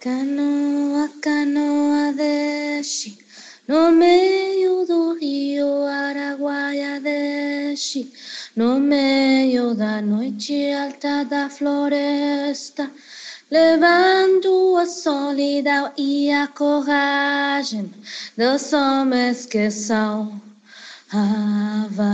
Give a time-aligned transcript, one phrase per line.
[0.00, 3.18] Canoa, canoa desce
[3.68, 8.10] no meio do rio Araguaia desce
[8.56, 12.90] no meio da noite alta da floresta
[13.50, 17.92] levando a solidão e a coragem
[18.38, 20.40] dos homens que são.
[21.12, 22.08] Ava,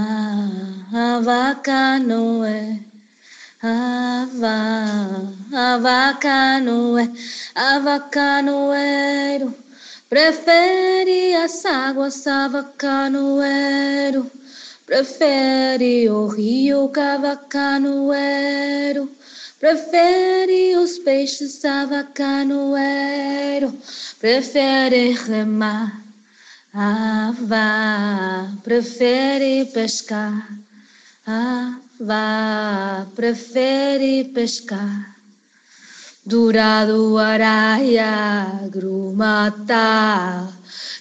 [0.93, 2.85] ava canoe,
[3.63, 7.13] ava, ava canoe,
[7.55, 9.55] ava canoeiro,
[10.09, 14.31] prefere as águas, ava canoeiro,
[14.85, 19.11] prefere o rio, cava canoeiro,
[19.59, 23.73] prefere os peixes, ava canoeiro,
[24.21, 26.07] prefere remar
[26.79, 28.53] Ava.
[28.63, 30.47] Prefere pescar.
[31.27, 35.17] Ava Vá, prefere pescar.
[36.27, 40.53] Dourado, araia, grumata,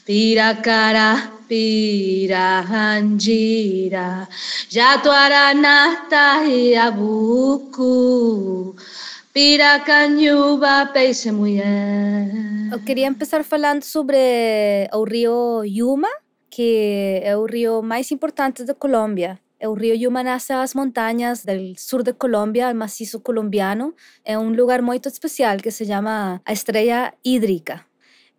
[0.06, 2.38] piracara, pirahangira,
[4.70, 8.74] jatuaranata e abuco.
[9.34, 12.32] Piracanhuba, peixe mulher.
[12.72, 14.18] Eu queria começar falando sobre
[14.94, 16.08] o rio Yuma,
[16.50, 19.38] que é o rio mais importante da Colômbia.
[19.60, 24.40] El río Yuma nace en las montañas del sur de Colombia, el macizo colombiano, en
[24.40, 27.88] un lugar muy especial que se llama Estrella Hídrica.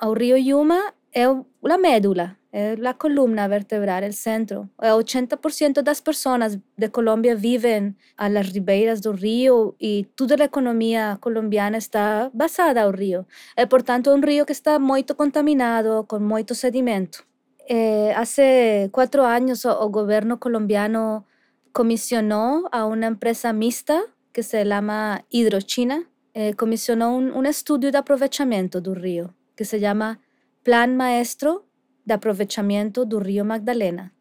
[0.00, 1.28] El río Yuma es
[1.62, 4.68] la médula, es la columna vertebral, el centro.
[4.78, 10.36] El 80% de las personas de Colombia viven a las riberas del río y toda
[10.36, 13.26] la economía colombiana está basada al río.
[13.56, 17.20] Es, por tanto, un río que está muy contaminado, con mucho sedimento.
[17.68, 21.26] Eh, hace quatro anos, o governo colombiano
[21.72, 27.96] comissionou a uma empresa mista que se chama Hidrochina, eh, comissionou um, um estudo de
[27.96, 30.20] aproveitamento do rio, que se chama
[30.62, 31.66] Plan Maestro
[32.06, 34.14] de aprovechamiento del río Magdalena.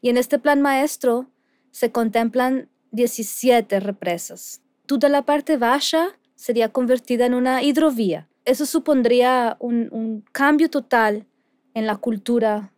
[0.00, 1.26] Y en este plan maestro
[1.70, 4.60] se contemplan 17 represas.
[4.86, 8.28] Toda la parte baja sería convertida en una hidrovía.
[8.44, 11.26] Eso supondría un, cambio total
[11.74, 12.71] en la cultura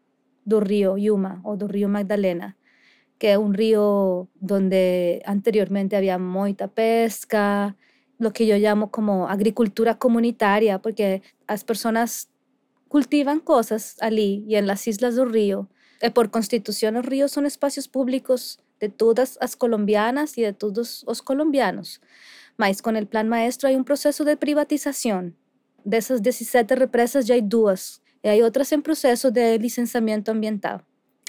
[0.44, 2.56] del río Yuma o del río Magdalena,
[3.18, 7.76] que es un río donde anteriormente había mucha pesca,
[8.18, 12.28] lo que yo llamo como agricultura comunitaria, porque las personas
[12.88, 15.68] cultivan cosas allí y en las islas del río.
[16.12, 21.22] Por constitución, los ríos son espacios públicos de todas las colombianas y de todos los
[21.22, 22.00] colombianos.
[22.56, 25.36] Mas con el plan maestro hay un proceso de privatización.
[25.84, 30.30] De esas 17 represas ya hay dos eh, e hai outras em processo de licenciamiento
[30.30, 30.80] ambiental.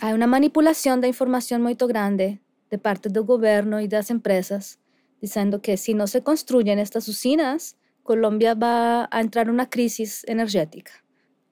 [0.01, 2.39] Há uma manipulação da informação muito grande
[2.71, 4.79] de parte do governo e das empresas,
[5.21, 10.23] diciendo que si no se construyen estas usinas, Colombia va a entrar en una crisis
[10.27, 10.91] energética.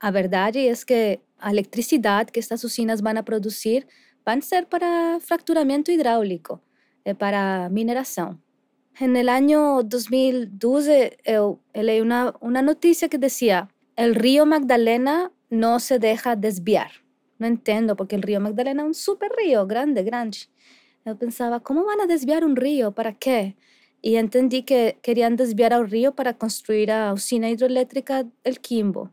[0.02, 3.86] La verdad es que la electricidad que estas usinas van a producir
[4.26, 6.62] van a ser para fracturamiento hidráulico,
[7.04, 8.42] eh, para mineración.
[9.00, 15.32] En el año 2012 yo eh, leí una, una noticia que decía el río Magdalena
[15.50, 16.92] não se deja desviar.
[17.38, 20.50] Não entendo, porque o río Magdalena é um super río, grande, grande.
[21.06, 22.92] Eu pensava, como vão a desviar um río?
[22.92, 23.56] Para quê?
[24.02, 29.10] E entendi que queriam desviar o río para construir a usina hidroelétrica El Quimbo.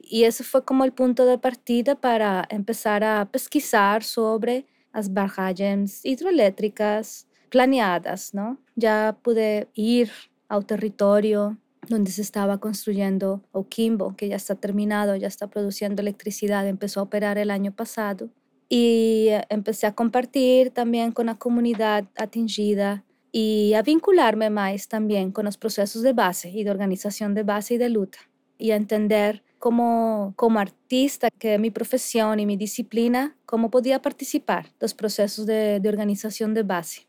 [0.00, 6.04] Y ese fue como el punto de partida para empezar a pesquisar sobre las barragens
[6.04, 8.58] hidroeléctricas planeadas, ¿no?
[8.76, 10.10] Ya pude ir
[10.48, 11.56] al territorio
[11.88, 17.04] donde se estaba construyendo Oquimbo, que ya está terminado, ya está produciendo electricidad, empezó a
[17.04, 18.30] operar el año pasado.
[18.68, 25.44] Y empecé a compartir también con la comunidad atingida y a vincularme más también con
[25.44, 28.20] los procesos de base y de organización de base y de lucha
[28.58, 34.72] y a entender como, como artista, que mi profesión y mi disciplina, cómo podía participar
[34.78, 37.06] los procesos de, de organización de base.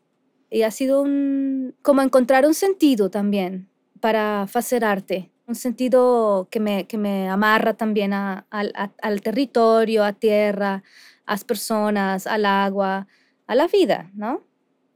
[0.50, 3.68] Y ha sido un, como encontrar un sentido también
[4.06, 10.12] para hacer arte, un sentido que me, que me amarra también a, al territorio, a
[10.12, 10.84] tierra,
[11.24, 13.08] a las personas, al agua,
[13.48, 14.44] a la vida, ¿no?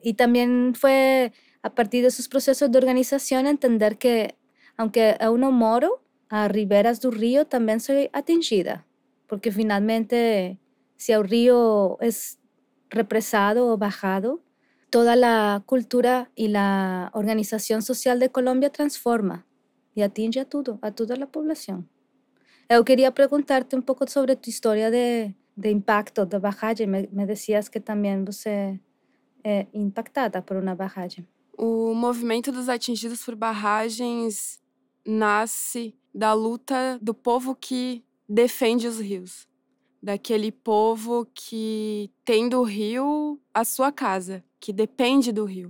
[0.00, 4.36] Y también fue a partir de esos procesos de organización entender que
[4.76, 8.86] aunque aún no moro, a riberas del río también soy atingida,
[9.26, 10.60] porque finalmente
[10.94, 12.38] si el río es
[12.90, 14.40] represado o bajado,
[14.90, 19.46] toda la cultura y la organización social de Colombia transforma
[19.94, 21.88] y atinge a todo, a toda la población.
[22.68, 26.86] Yo quería preguntarte un poco sobre tu historia de, de impacto de barragem.
[26.88, 28.78] Me, me decías que também você
[29.42, 31.26] é impactada por uma barragem.
[31.56, 34.60] O movimento dos atingidos por barragens
[35.04, 39.48] nasce da luta do povo que defende os rios,
[40.02, 45.68] daquele povo que tem do rio a sua casa, que depende do rio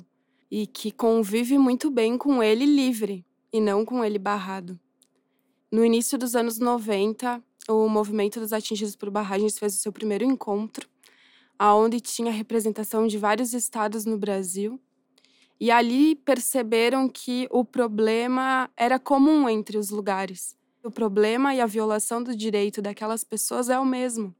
[0.51, 4.79] e que convive muito bem com ele livre e não com ele barrado.
[5.71, 10.25] No início dos anos 90, o movimento dos atingidos por barragens fez o seu primeiro
[10.25, 10.89] encontro,
[11.57, 14.81] aonde tinha representação de vários estados no Brasil.
[15.61, 20.57] E ali perceberam que o problema era comum entre os lugares.
[20.83, 24.35] O problema e a violação do direito daquelas pessoas é o mesmo.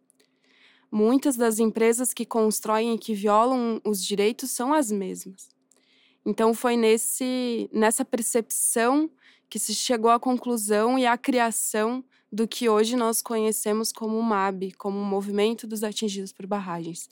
[0.91, 5.49] Muitas das empresas que constroem e que violam os direitos são as mesmas.
[6.27, 9.11] Então foi nesse nessa percepção
[9.49, 14.73] que se chegou à conclusão e à criação do que hoje nós conhecemos como MAB,
[14.79, 17.09] como Movimento dos Atingidos por Barragens.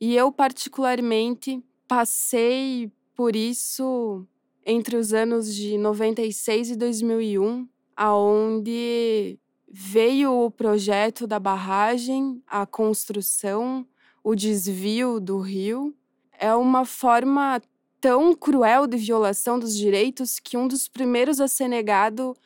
[0.00, 4.26] E eu, particularmente, passei por isso
[4.64, 7.66] entre os anos de 96 e 2001,
[7.96, 9.38] aonde
[9.70, 13.86] veio o projeto da barragem, a construção,
[14.24, 15.94] o desvio do rio.
[16.38, 17.60] É uma forma
[18.00, 22.36] tão cruel de violação dos direitos que um dos primeiros a ser negado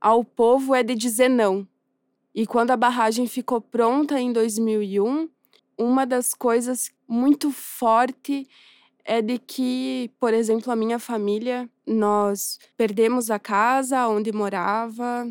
[0.00, 1.66] ao povo é de dizer não.
[2.34, 5.28] E quando a barragem ficou pronta em 2001,
[5.76, 8.46] uma das coisas muito forte
[9.04, 15.26] é de que, por exemplo, a minha família, nós perdemos a casa onde morava,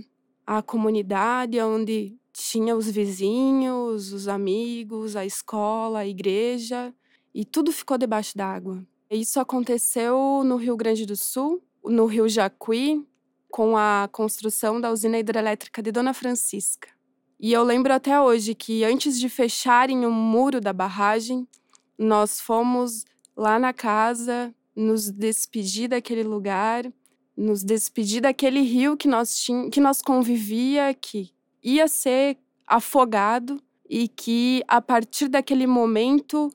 [0.48, 6.96] a comunidade onde tinha os vizinhos, os amigos, a escola, a igreja,
[7.36, 8.82] e tudo ficou debaixo d'água.
[9.12, 13.06] Isso aconteceu no Rio Grande do Sul, no Rio Jacuí,
[13.50, 16.90] com a construção da usina hidrelétrica de Dona Francisca.
[17.40, 21.46] E eu lembro até hoje que antes de fecharem o muro da barragem,
[21.98, 23.04] nós fomos
[23.36, 26.92] lá na casa nos despedir daquele lugar,
[27.38, 31.32] nos despedir daquele rio que nós tinha, que nós convivia, que
[31.64, 36.52] ia ser afogado e que a partir daquele momento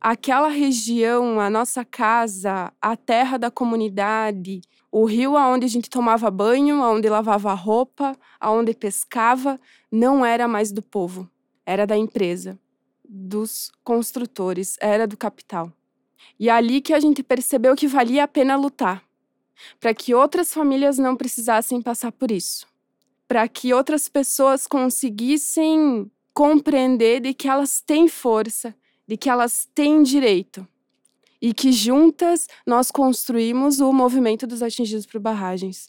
[0.00, 6.30] aquela região, a nossa casa, a terra da comunidade, o rio aonde a gente tomava
[6.30, 9.58] banho, aonde lavava roupa, aonde pescava,
[9.90, 11.28] não era mais do povo,
[11.64, 12.58] era da empresa,
[13.04, 15.72] dos construtores, era do capital.
[16.38, 19.05] E é ali que a gente percebeu que valia a pena lutar,
[19.80, 22.66] para que outras famílias não precisassem passar por isso,
[23.26, 28.74] para que outras pessoas conseguissem compreender de que elas têm força,
[29.06, 30.66] de que elas têm direito
[31.40, 35.88] e que juntas nós construímos o movimento dos atingidos por barragens.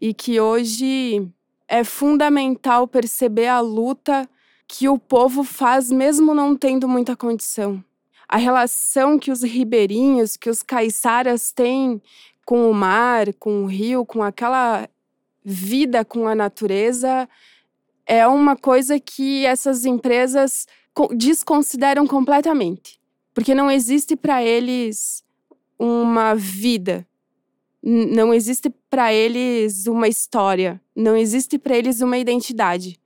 [0.00, 1.28] E que hoje
[1.68, 4.28] é fundamental perceber a luta
[4.66, 7.82] que o povo faz mesmo não tendo muita condição.
[8.28, 12.00] A relação que os ribeirinhos, que os caiçaras têm
[12.50, 14.88] com o mar, com o rio, com aquela
[15.44, 17.28] vida com a natureza,
[18.04, 20.66] é uma coisa que essas empresas
[21.12, 23.00] desconsideram completamente,
[23.32, 25.22] porque não existe para eles
[25.78, 27.06] uma vida,
[27.80, 32.98] não existe para eles uma história, não existe para eles uma identidade.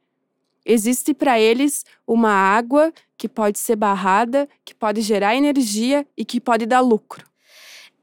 [0.65, 6.41] Existe para eles uma água que pode ser barrada, que pode gerar energia e que
[6.41, 7.34] pode dar lucro.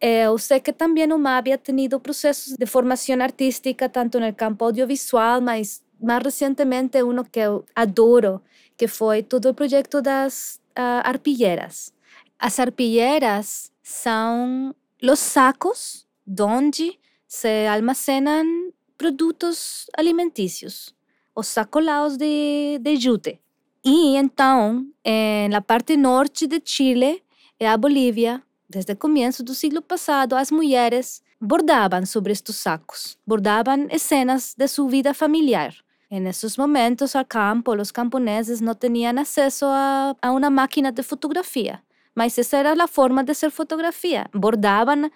[0.03, 4.65] Eh, usted que también UMA había tenido procesos de formación artística tanto en el campo
[4.65, 8.41] audiovisual, más, más recientemente uno que adoro,
[8.77, 11.93] que fue todo el proyecto das uh, arpilleras.
[12.39, 20.95] As arpilleras son los sacos donde se almacenan produtos alimenticios,
[21.35, 23.39] os sacolados de, de yute.
[23.83, 27.23] Y entonces, en la parte norte de Chile,
[27.59, 33.17] eh, en Bolivia, desde o começo do século passado, as mulheres bordavam sobre estes sacos,
[33.27, 35.75] bordavam cenas de sua vida familiar.
[36.09, 41.03] En esos momentos al campo, los camponeses no tenían acceso a, a una máquina de
[41.03, 41.83] fotografía,
[42.15, 44.29] mas esa era la forma de hacer fotografía.
[44.33, 45.11] Bordaban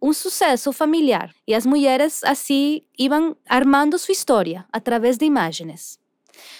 [0.00, 6.00] un suceso familiar y las mujeres así iban armando su historia a través de imágenes.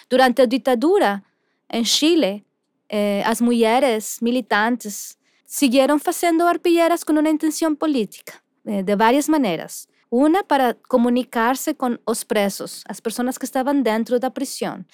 [0.08, 1.24] Durante la dictadura
[1.68, 2.44] en Chile,
[2.88, 5.16] eh, as mulheres militantes
[5.50, 9.88] siguieron haciendo arpilleras con una intención política, eh, de varias maneras.
[10.08, 14.86] Una para comunicarse con los presos, las personas que estaban dentro de la prisión,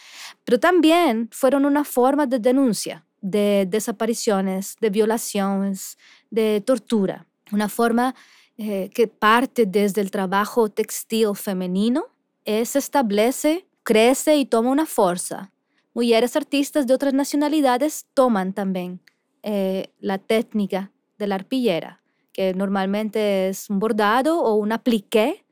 [0.45, 5.99] pero también fueron una forma de denuncia de desapariciones, de violaciones,
[6.31, 7.27] de tortura.
[7.51, 8.15] Una forma
[8.57, 12.05] eh, que parte desde el trabajo textil femenino,
[12.45, 15.51] se establece, crece y toma una fuerza.
[15.93, 19.01] Mujeres artistas de otras nacionalidades toman también
[19.47, 25.47] eh, la técnica de la arpillera que normalmente es un bordado o un apliqué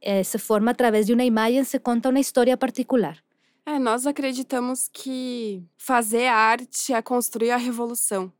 [0.00, 3.18] Essa forma, através de uma imagem, se conta uma história particular.
[3.66, 8.32] É, nós acreditamos que fazer arte é construir a revolução.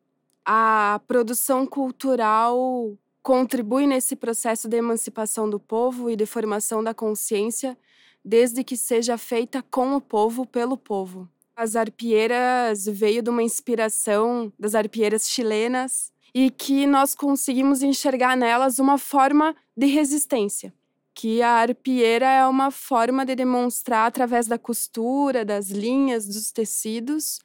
[0.44, 7.76] A produção cultural contribui nesse processo de emancipação do povo e de formação da consciência,
[8.24, 11.28] desde que seja feita com o povo, pelo povo.
[11.58, 18.78] As arpieiras veio de uma inspiração das arpieiras chilenas e que nós conseguimos enxergar nelas
[18.78, 20.72] uma forma de resistência.
[21.12, 27.40] Que a arpieira é uma forma de demonstrar através da costura, das linhas, dos tecidos,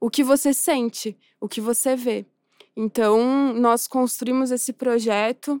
[0.00, 2.26] o que você sente, o que você vê.
[2.76, 5.60] Então, nós construímos esse projeto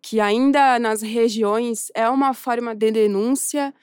[0.00, 3.74] que ainda nas regiões é uma forma de denúncia,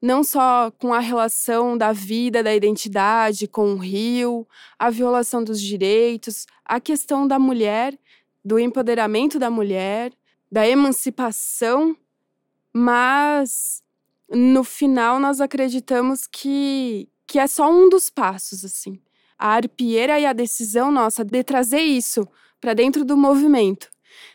[0.00, 4.46] não só com a relação da vida, da identidade com o rio,
[4.78, 7.98] a violação dos direitos, a questão da mulher,
[8.44, 10.12] do empoderamento da mulher,
[10.50, 11.96] da emancipação,
[12.72, 13.82] mas
[14.28, 19.00] no final nós acreditamos que, que é só um dos passos, assim.
[19.38, 22.26] A arpieira e a decisão nossa de trazer isso
[22.60, 23.90] para dentro do movimento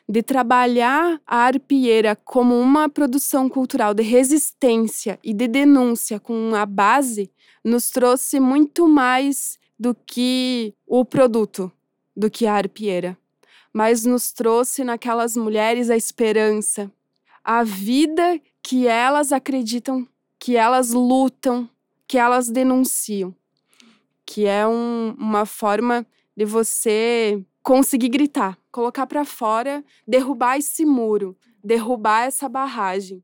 [0.08, 6.66] de trabalhar a arpieira como uma produção cultural de resistência e de denúncia com a
[6.66, 7.32] base,
[7.64, 11.72] nos trouxe muito mais do que o produto,
[12.16, 13.18] do que a arpieira.
[13.74, 16.92] Mas nos trouxe naquelas mulheres a esperança,
[17.44, 20.08] a vida que elas acreditam,
[20.38, 21.70] que elas lutam,
[22.08, 23.34] que elas denunciam.
[24.26, 31.38] Que é um, uma forma de você conseguir gritar, colocar para fora, derrubar esse muro,
[31.64, 33.24] derrubar essa barragem.